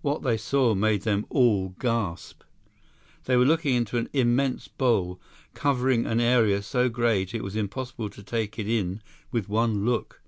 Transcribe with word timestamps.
What 0.00 0.22
they 0.22 0.36
saw 0.36 0.76
made 0.76 1.02
them 1.02 1.26
all 1.28 1.70
gasp. 1.80 2.44
They 3.24 3.36
were 3.36 3.44
looking 3.44 3.74
into 3.74 3.98
an 3.98 4.08
immense 4.12 4.68
bowl, 4.68 5.20
covering 5.54 6.06
an 6.06 6.20
area 6.20 6.62
so 6.62 6.88
great 6.88 7.34
it 7.34 7.42
was 7.42 7.56
impossible 7.56 8.08
to 8.10 8.22
take 8.22 8.60
it 8.60 8.68
in 8.68 9.02
with 9.32 9.48
one 9.48 9.84
look. 9.84 10.22